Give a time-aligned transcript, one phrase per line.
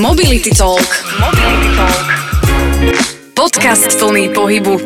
[0.00, 0.80] Mobility Talk.
[1.20, 2.08] Mobility Talk.
[3.36, 4.80] Podcast plný pohybu.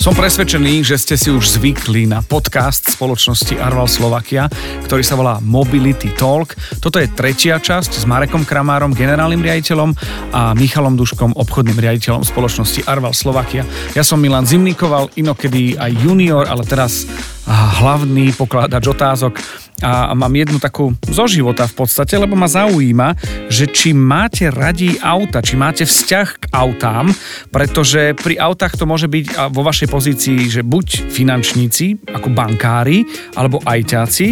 [0.00, 4.48] Som presvedčený, že ste si už zvykli na podcast spoločnosti Arval Slovakia,
[4.88, 6.56] ktorý sa volá Mobility Talk.
[6.80, 9.92] Toto je tretia časť s Marekom Kramárom, generálnym riaditeľom
[10.32, 13.68] a Michalom Duškom, obchodným riaditeľom spoločnosti Arval Slovakia.
[13.92, 17.04] Ja som Milan Zimnikoval, inokedy aj junior, ale teraz
[17.50, 19.34] hlavný pokladač otázok.
[19.80, 23.16] A mám jednu takú zo života v podstate, lebo ma zaujíma,
[23.48, 27.08] že či máte radi auta, či máte vzťah k autám,
[27.48, 33.64] pretože pri autách to môže byť vo vašej pozícii, že buď finančníci, ako bankári, alebo
[33.64, 34.26] ajťáci,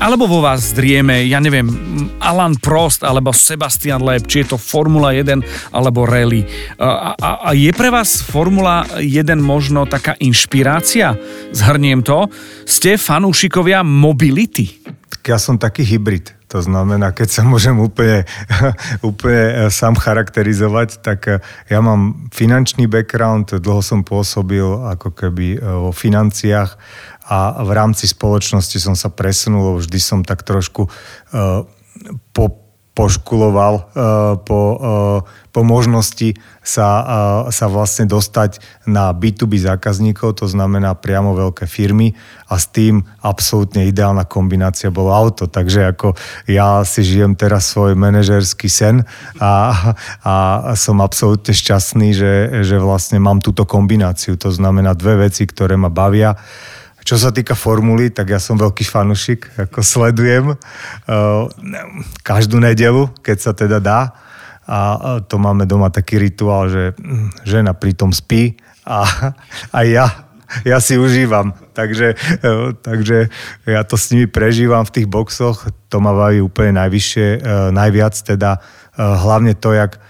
[0.00, 1.66] alebo vo vás zrieme, ja neviem,
[2.18, 6.46] Alan Prost alebo Sebastian Loeb, či je to Formula 1 alebo rally.
[6.78, 11.14] A, a, a je pre vás Formula 1 možno taká inšpirácia?
[11.54, 12.28] Zhrniem to.
[12.66, 14.82] Ste fanúšikovia mobility?
[15.24, 16.36] ja som taký hybrid.
[16.54, 18.22] To znamená, keď sa môžem úplne,
[19.02, 25.58] úplne e, sám charakterizovať, tak e, ja mám finančný background, dlho som pôsobil ako keby
[25.58, 26.78] e, vo financiách
[27.26, 30.86] a v rámci spoločnosti som sa presunul, vždy som tak trošku
[32.36, 32.44] po,
[32.94, 33.90] poškuloval
[34.46, 34.58] po
[35.54, 36.34] po možnosti
[36.66, 37.06] sa,
[37.54, 38.58] sa vlastne dostať
[38.90, 42.18] na B2B zákazníkov, to znamená priamo veľké firmy
[42.50, 45.46] a s tým absolútne ideálna kombinácia bolo auto.
[45.46, 46.18] Takže ako
[46.50, 49.06] ja si žijem teraz svoj manažerský sen
[49.38, 49.54] a,
[50.26, 50.34] a
[50.74, 54.34] som absolútne šťastný, že, že vlastne mám túto kombináciu.
[54.42, 56.34] To znamená dve veci, ktoré ma bavia.
[57.04, 60.56] Čo sa týka formuly, tak ja som veľký fanušik, ako sledujem uh,
[62.24, 64.24] každú nedelu, keď sa teda dá
[64.64, 66.96] a to máme doma taký rituál, že
[67.44, 68.56] žena pritom spí
[68.88, 69.04] a,
[69.68, 70.08] a ja,
[70.64, 71.52] ja si užívam.
[71.76, 73.28] Takže, e, takže
[73.68, 77.38] ja to s nimi prežívam v tých boxoch, to ma baví úplne najvyššie, e,
[77.76, 78.64] najviac teda,
[78.96, 80.00] hlavne to, jak,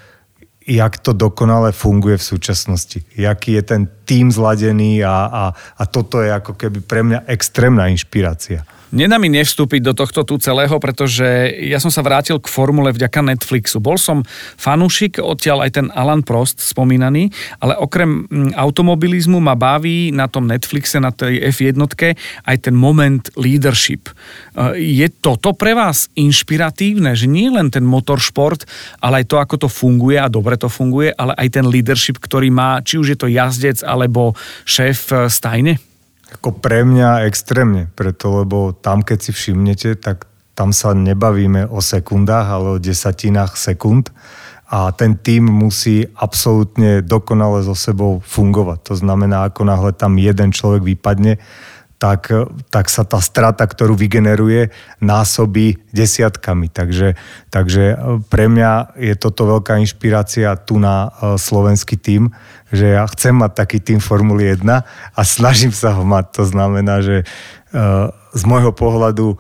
[0.67, 3.05] jak to dokonale funguje v súčasnosti.
[3.17, 7.89] Jaký je ten tým zladený a, a, a toto je ako keby pre mňa extrémna
[7.93, 8.65] inšpirácia.
[8.95, 11.27] Nedá mi nevstúpiť do tohto tu celého, pretože
[11.67, 13.83] ja som sa vrátil k formule vďaka Netflixu.
[13.83, 14.23] Bol som
[14.55, 20.47] fanúšik, odtiaľ aj ten Alan Prost spomínaný, ale okrem mm, automobilizmu ma baví na tom
[20.47, 21.75] Netflixe, na tej F1
[22.47, 24.15] aj ten moment leadership.
[24.55, 28.63] E, je toto pre vás inšpiratívne, že nie len ten motoršport,
[29.03, 32.55] ale aj to, ako to funguje a dobre to funguje, ale aj ten leadership, ktorý
[32.55, 35.83] má, či už je to jazdec alebo šéf e, stajne?
[36.35, 41.83] Ako pre mňa extrémne, preto lebo tam, keď si všimnete, tak tam sa nebavíme o
[41.83, 44.11] sekundách, ale o desatinách sekúnd
[44.71, 48.79] a ten tým musí absolútne dokonale so sebou fungovať.
[48.91, 51.37] To znamená, ako náhle tam jeden človek vypadne,
[51.99, 52.29] tak,
[52.69, 56.69] tak sa tá strata, ktorú vygeneruje, násobí desiatkami.
[56.69, 57.15] Takže,
[57.49, 57.97] takže
[58.29, 62.35] pre mňa je toto veľká inšpirácia tu na e, slovenský tým,
[62.75, 64.67] že ja chcem mať taký tým Formuly 1
[65.15, 66.43] a snažím sa ho mať.
[66.43, 67.25] To znamená, že e,
[68.35, 69.37] z môjho pohľadu e,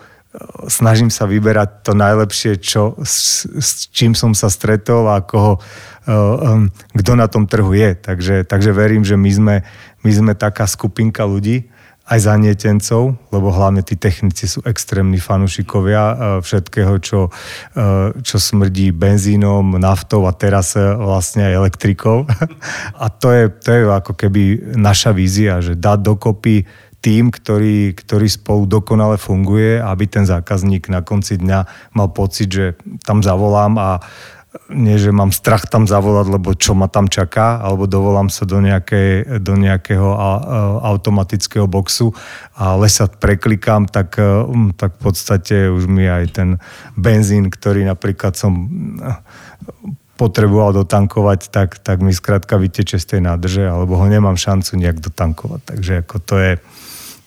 [0.70, 5.58] snažím sa vyberať to najlepšie, čo, s, s čím som sa stretol a koho,
[6.92, 7.96] kto na tom trhu je.
[7.96, 9.56] Takže, takže verím, že my sme,
[10.04, 11.72] my sme taká skupinka ľudí,
[12.04, 17.32] aj zanietencov, lebo hlavne tí technici sú extrémni fanúšikovia e, všetkého, čo,
[17.72, 22.28] e, čo smrdí benzínom, naftou a teraz vlastne aj elektrikou.
[23.04, 26.68] A to je, to je ako keby naša vízia, že dať dokopy
[27.04, 32.66] tým, ktorý, ktorý spolu dokonale funguje, aby ten zákazník na konci dňa mal pocit, že
[33.04, 34.00] tam zavolám a
[34.70, 38.62] nie, že mám strach tam zavolať, lebo čo ma tam čaká, alebo dovolám sa do,
[38.62, 40.30] nejakej, do nejakého a, a,
[40.94, 42.14] automatického boxu,
[42.54, 46.48] ale sa preklikám, tak, um, tak v podstate už mi aj ten
[46.94, 48.52] benzín, ktorý napríklad som
[49.02, 49.18] uh,
[50.14, 55.02] potreboval dotankovať, tak, tak mi skrátka vyteče z tej nádrže, alebo ho nemám šancu nejak
[55.02, 55.60] dotankovať.
[55.66, 56.52] Takže ako to je,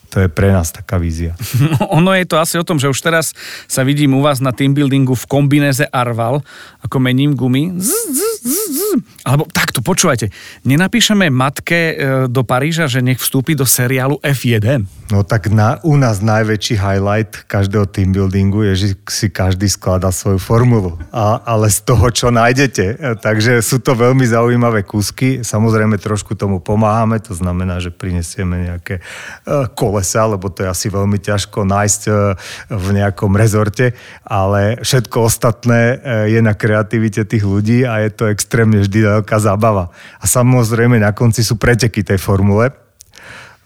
[0.08, 1.36] to je pre nás taká vízia.
[1.98, 3.36] ono je to asi o tom, že už teraz
[3.68, 6.40] sa vidím u vás na team buildingu v kombinéze Arval,
[6.80, 7.76] ako mením gumy.
[7.76, 8.77] Z, z, z, z.
[9.26, 10.32] Alebo takto, počúvajte,
[10.64, 11.94] nenapíšeme matke e,
[12.30, 14.88] do Paríža, že nech vstúpi do seriálu F1?
[15.12, 20.40] No tak na, u nás najväčší highlight každého team je, že si každý skladá svoju
[20.40, 21.00] formulu.
[21.12, 22.84] A, ale z toho, čo nájdete.
[22.84, 25.44] E, takže sú to veľmi zaujímavé kúsky.
[25.44, 29.02] Samozrejme trošku tomu pomáhame, to znamená, že prinesieme nejaké e,
[29.76, 32.02] kolesa, lebo to je asi veľmi ťažko nájsť
[32.68, 33.92] v nejakom rezorte,
[34.24, 36.00] ale všetko ostatné
[36.30, 39.90] je na kreativite tých ľudí a je to extrémne vždy veľká zábava.
[40.18, 42.70] A samozrejme na konci sú preteky tej formule,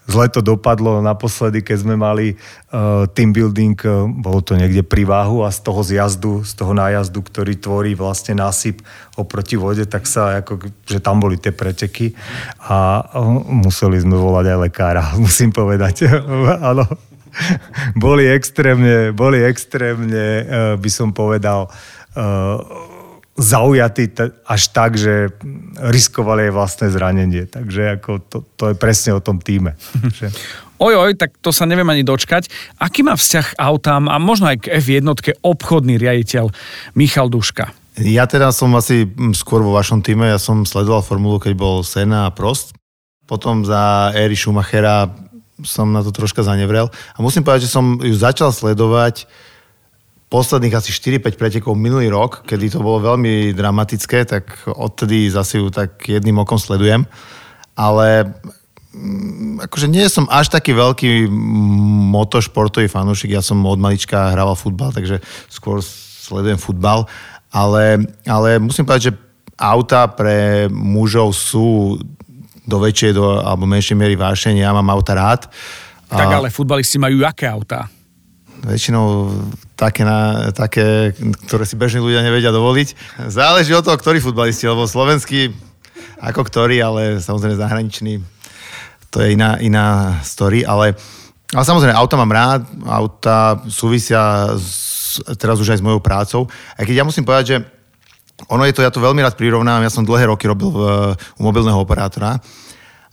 [0.07, 5.07] zle to dopadlo naposledy, keď sme mali uh, team building, uh, bolo to niekde pri
[5.07, 8.83] váhu a z toho zjazdu, z toho nájazdu, ktorý tvorí vlastne násyp
[9.15, 12.11] oproti vode, tak sa ako, že tam boli tie preteky
[12.67, 16.11] a uh, museli sme volať aj lekára, musím povedať.
[16.71, 16.85] Áno.
[17.97, 21.71] boli extrémne, boli extrémne, uh, by som povedal,
[22.19, 22.91] uh,
[23.33, 25.33] zaujatí t- až tak, že
[25.81, 27.49] riskovali aj vlastné zranenie.
[27.49, 29.73] Takže ako to, to je presne o tom týme.
[30.83, 32.49] Ojoj, tak to sa neviem ani dočkať.
[32.77, 35.07] Aký má vzťah autám a možno aj k F1
[35.41, 36.51] obchodný riaditeľ
[36.93, 37.73] Michal Duška?
[38.01, 39.05] Ja teda som asi
[39.37, 42.73] skôr vo vašom týme, ja som sledoval formulu, keď bol Senna a Prost.
[43.29, 45.13] Potom za éry Schumachera
[45.61, 46.89] som na to troška zanevrel.
[47.15, 49.29] A musím povedať, že som ju začal sledovať
[50.33, 55.69] posledných asi 4-5 pretekov minulý rok, kedy to bolo veľmi dramatické, tak odtedy zase ju
[55.69, 57.05] tak jedným okom sledujem.
[57.77, 58.33] Ale
[58.97, 61.29] mm, akože nie som až taký veľký
[62.09, 65.21] motošportový fanúšik, ja som od malička hrával futbal, takže
[65.53, 65.85] skôr
[66.25, 67.05] sledujem futbal,
[67.53, 69.17] ale, ale musím povedať, že
[69.53, 72.01] auta pre mužov sú
[72.65, 75.45] do väčšej do, alebo menšej miery vášenie, ja mám auta rád.
[76.09, 77.85] Tak ale futbalisti majú aké autá?
[78.63, 79.31] Väčšinou
[79.75, 81.11] také, na, také,
[81.47, 83.19] ktoré si bežní ľudia nevedia dovoliť.
[83.27, 85.51] Záleží od toho, ktorí futbalisti, lebo slovenský
[86.23, 88.13] ako ktorý, ale samozrejme zahraničný,
[89.11, 90.95] to je iná, iná story, ale,
[91.51, 96.47] ale samozrejme, auta mám rád, auta súvisia s, teraz už aj s mojou prácou.
[96.79, 97.57] Aj keď ja musím povedať, že
[98.47, 100.79] ono je to, ja to veľmi rád prirovnám, ja som dlhé roky robil v,
[101.13, 102.39] u mobilného operátora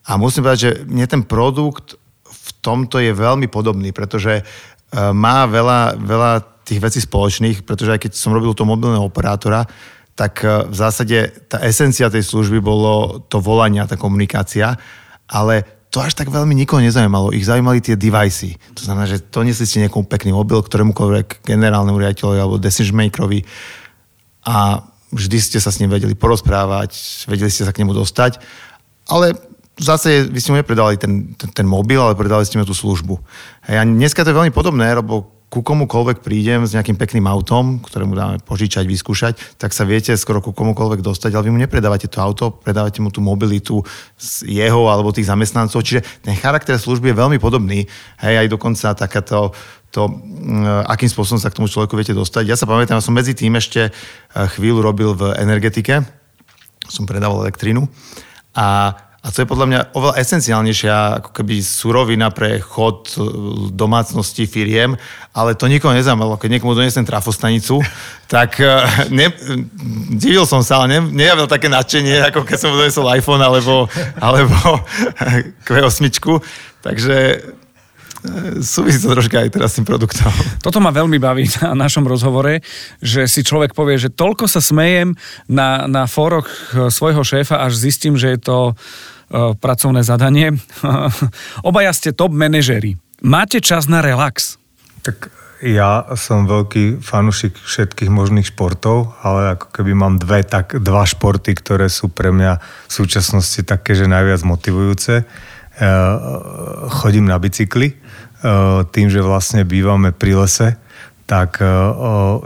[0.07, 4.47] a musím povedať, že mne ten produkt v tomto je veľmi podobný, pretože
[4.91, 6.33] má veľa, veľa
[6.71, 9.67] tých vecí spoločných, pretože aj keď som robil to mobilného operátora,
[10.15, 11.19] tak eh, v zásade
[11.51, 14.79] tá esencia tej služby bolo to volanie a tá komunikácia,
[15.27, 17.35] ale to až tak veľmi nikoho nezaujímalo.
[17.35, 18.55] Ich zaujímali tie devicey.
[18.79, 23.43] To znamená, že to nesli ste nejakom pekný mobil, ktorémukoľvek generálnemu riaditeľovi alebo decision makerovi
[24.47, 26.95] a vždy ste sa s ním vedeli porozprávať,
[27.27, 28.39] vedeli ste sa k nemu dostať,
[29.11, 29.35] ale
[29.81, 33.17] zase vy ste mu nepredali ten, ten, ten mobil, ale predali ste mu tú službu.
[33.67, 37.83] Hej, a dneska to je veľmi podobné, lebo ku komukoľvek prídem s nejakým pekným autom,
[37.83, 41.59] ktoré mu dáme požičať, vyskúšať, tak sa viete skoro ku komukoľvek dostať, ale vy mu
[41.59, 43.83] nepredávate to auto, predávate mu tú mobilitu
[44.15, 47.83] z jeho alebo tých zamestnancov, čiže ten charakter služby je veľmi podobný.
[48.23, 49.51] Hej, aj dokonca takáto
[49.91, 52.47] to, mm, akým spôsobom sa k tomu človeku viete dostať.
[52.47, 53.93] Ja sa pamätám, ja som medzi tým ešte eh,
[54.55, 56.07] chvíľu robil v energetike,
[56.87, 57.91] som predával elektrínu
[58.55, 63.21] a a to je podľa mňa oveľa esenciálnejšia ako keby surovina pre chod e,
[63.69, 64.97] domácnosti firiem,
[65.37, 66.41] ale to nikoho nezaujímalo.
[66.41, 67.85] Keď niekomu donesem trafostanicu,
[68.33, 68.81] tak e,
[69.13, 69.29] ne,
[70.17, 74.57] divil som sa, ale ne, nejavil také nadšenie, ako keď som donesol iPhone alebo, alebo
[75.69, 76.09] Q8.
[76.81, 77.17] Takže
[78.61, 80.29] súvisí to troška aj teraz s tým produktom.
[80.65, 82.61] Toto ma veľmi baví na našom rozhovore,
[83.01, 85.17] že si človek povie, že toľko sa smejem
[85.49, 86.49] na, na fóroch
[86.93, 88.59] svojho šéfa, až zistím, že je to
[89.31, 90.59] E, pracovné zadanie.
[91.69, 92.99] Obaja ste top manažéri.
[93.23, 94.59] Máte čas na relax?
[95.07, 95.31] Tak
[95.63, 101.55] ja som veľký fanúšik všetkých možných športov, ale ako keby mám dve, tak dva športy,
[101.55, 105.23] ktoré sú pre mňa v súčasnosti také, že najviac motivujúce.
[105.81, 105.89] E,
[106.93, 107.97] chodím na bicykli, e,
[108.93, 110.77] tým, že vlastne bývame pri lese,
[111.25, 111.67] tak e,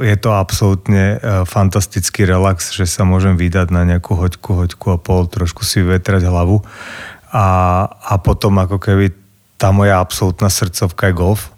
[0.07, 5.26] je to absolútne fantastický relax, že sa môžem vydať na nejakú hoďku, hoďku a pol,
[5.26, 6.62] trošku si vetrať hlavu.
[7.35, 7.47] A,
[7.91, 9.11] a potom ako keby
[9.59, 11.54] tá moja absolútna srdcovka je golf.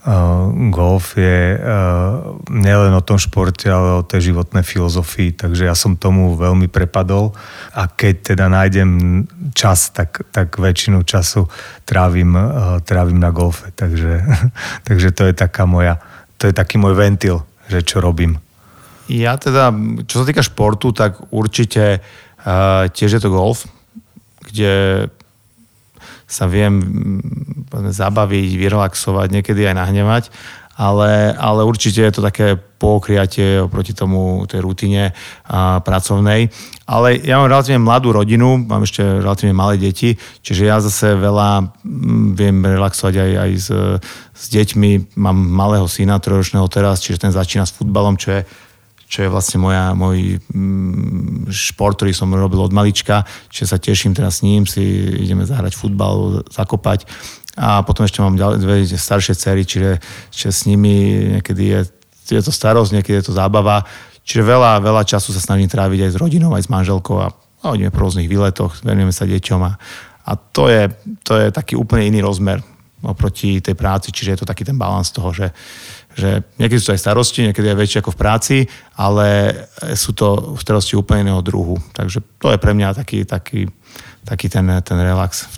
[0.00, 5.76] Uh, golf je uh, nielen o tom športe, ale o tej životnej filozofii, takže ja
[5.76, 7.36] som tomu veľmi prepadol
[7.76, 8.90] a keď teda nájdem
[9.52, 11.44] čas, tak, tak väčšinu času
[11.84, 14.24] trávim, uh, trávim na golfe, takže,
[14.88, 16.00] takže to je taká moja
[16.40, 18.40] to je taký môj ventil, že čo robím.
[19.12, 19.68] Ja teda,
[20.08, 23.68] čo sa týka športu, tak určite uh, tiež je to golf,
[24.48, 25.04] kde
[26.30, 26.78] sa viem
[27.70, 30.24] zabaviť, vyrelaxovať, niekedy aj nahnevať
[30.80, 35.12] ale, ale určite je to také pokriatie oproti tomu tej rutine
[35.44, 36.48] a, pracovnej.
[36.88, 41.76] Ale ja mám relatívne mladú rodinu, mám ešte relatívne malé deti, čiže ja zase veľa
[42.32, 43.68] viem relaxovať aj, aj s,
[44.32, 45.20] s deťmi.
[45.20, 48.42] Mám malého syna, trojročného teraz, čiže ten začína s futbalom, čo je
[49.10, 54.14] čo je vlastne moja, môj mm, šport, ktorý som robil od malička, čiže sa teším
[54.14, 54.80] teraz s ním, si
[55.18, 57.10] ideme zahrať futbal, zakopať
[57.58, 59.98] a potom ešte mám dve staršie cery, čiže,
[60.30, 61.80] čiže s nimi niekedy je,
[62.30, 63.82] je to starosť, niekedy je to zábava.
[64.22, 67.34] Čiže veľa, veľa času sa snažím tráviť aj s rodinou, aj s manželkou a,
[67.66, 69.74] hodíme po rôznych výletoch, venujeme sa deťom a
[70.30, 70.86] A to je,
[71.26, 72.62] to je taký úplne iný rozmer
[73.02, 75.50] oproti tej práci, čiže je to taký ten balans toho, že,
[76.20, 78.56] že niekedy sú aj starosti, niekedy je väčšie ako v práci,
[79.00, 79.56] ale
[79.96, 81.80] sú to starosti úplne iného druhu.
[81.96, 83.66] Takže to je pre mňa taký, taký,
[84.28, 85.48] taký ten, ten relax.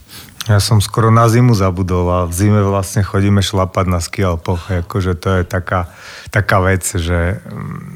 [0.50, 4.74] Ja som skoro na zimu zabudol a v zime vlastne chodíme šlapať na skialpoch.
[4.86, 5.86] Akože to je taká,
[6.34, 7.38] taká vec, že,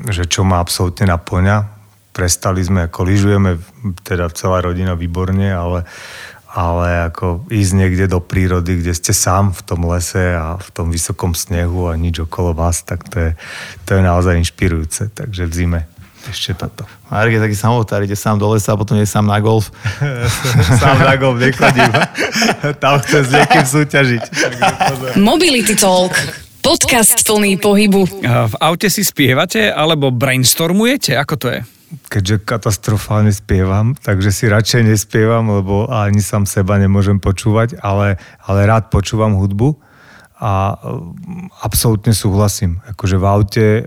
[0.06, 1.74] že čo ma absolútne naplňa.
[2.14, 3.58] Prestali sme, ako lyžujeme,
[4.06, 5.90] teda celá rodina výborne, ale
[6.56, 10.88] ale ako ísť niekde do prírody, kde ste sám v tom lese a v tom
[10.88, 13.30] vysokom snehu a nič okolo vás, tak to je,
[13.84, 15.12] to je naozaj inšpirujúce.
[15.12, 15.80] Takže v zime
[16.26, 16.88] ešte toto.
[17.12, 19.68] Marek je taký samotár, ide sám do lesa a potom je sám na golf.
[20.82, 21.92] sám na golf nechodím.
[22.82, 24.22] Tam chcem s niekým súťažiť.
[25.20, 26.16] Mobility Talk.
[26.64, 28.26] Podcast plný pohybu.
[28.26, 31.14] V aute si spievate alebo brainstormujete?
[31.14, 31.60] Ako to je?
[32.10, 38.60] Keďže katastrofálne spievam, takže si radšej nespievam, lebo ani sám seba nemôžem počúvať, ale, ale
[38.66, 39.78] rád počúvam hudbu
[40.36, 40.76] a
[41.64, 42.84] absolútne súhlasím.
[42.92, 43.82] Akože v aute e,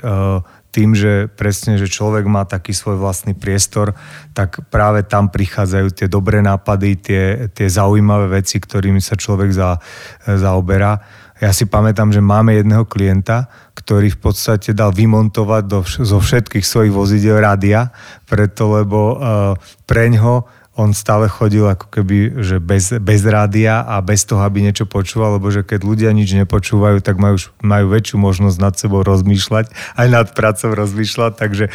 [0.74, 3.94] tým, že presne, že človek má taký svoj vlastný priestor,
[4.34, 9.77] tak práve tam prichádzajú tie dobré nápady, tie, tie zaujímavé veci, ktorými sa človek za,
[10.25, 11.01] zaoberá
[11.39, 16.67] ja si pamätám, že máme jedného klienta, ktorý v podstate dal vymontovať do, zo všetkých
[16.67, 17.96] svojich vozidel rádia,
[18.27, 19.55] preto lebo uh,
[19.88, 20.43] preňho
[20.79, 25.36] on stále chodil ako keby že bez, bez rádia a bez toho, aby niečo počúval,
[25.36, 30.08] lebo že keď ľudia nič nepočúvajú, tak majú, majú väčšiu možnosť nad sebou rozmýšľať, aj
[30.08, 31.65] nad prácou rozmýšľať, takže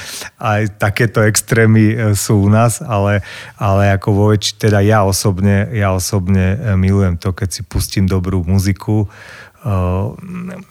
[0.40, 3.20] aj takéto extrémy e, sú u nás, ale,
[3.60, 8.08] ale ako vo väč- teda ja osobne, ja osobne e, milujem to, keď si pustím
[8.08, 9.04] dobrú muziku,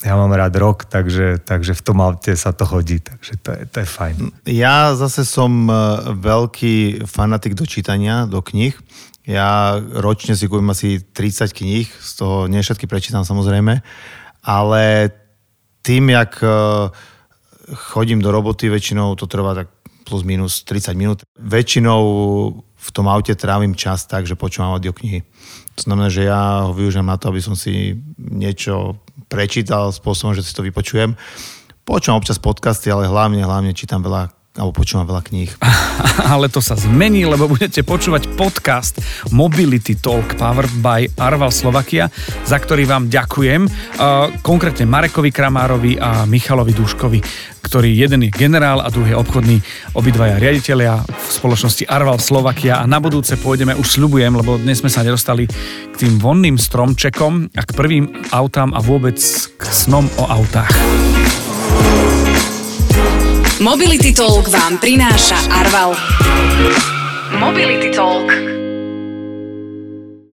[0.06, 3.62] ja mám rád rok, takže, takže v tom aute sa to hodí, takže to je,
[3.66, 4.16] to je fajn.
[4.46, 5.74] Ja zase som e,
[6.14, 8.78] veľký fanatik do čítania, do knih.
[9.26, 13.82] Ja ročne si kúpim asi 30 kníh, z toho nie všetky prečítam samozrejme,
[14.46, 14.84] ale
[15.82, 16.54] tým, jak e,
[17.74, 19.74] chodím do roboty, väčšinou to trvá tak
[20.06, 21.18] plus minus 30 minút.
[21.40, 22.02] Väčšinou
[22.84, 25.24] v tom aute trávim čas tak, že počúvam audioknihy.
[25.80, 29.00] To znamená, že ja ho využijem na to, aby som si niečo
[29.32, 31.16] prečítal spôsobom, že si to vypočujem.
[31.88, 35.50] Počúvam občas podcasty, ale hlavne, hlavne čítam veľa alebo počúvam veľa kníh.
[36.34, 39.02] Ale to sa zmení, lebo budete počúvať podcast
[39.34, 42.12] Mobility Talk powered by Arval Slovakia,
[42.46, 43.66] za ktorý vám ďakujem.
[44.46, 47.20] Konkrétne Marekovi Kramárovi a Michalovi Duškovi,
[47.66, 49.58] ktorý jeden je generál a druhý je obchodný,
[49.98, 54.90] obidvaja riaditeľia v spoločnosti Arval Slovakia a na budúce pôjdeme, už sľubujem, lebo dnes sme
[54.90, 55.50] sa nedostali
[55.90, 59.18] k tým vonným stromčekom a k prvým autám a vôbec
[59.58, 60.74] k snom o autách.
[63.62, 65.94] Mobility Talk vám prináša Arval.
[67.38, 68.53] Mobility Talk.